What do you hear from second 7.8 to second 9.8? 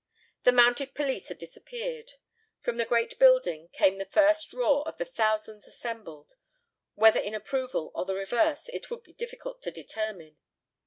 or the reverse it would be difficult to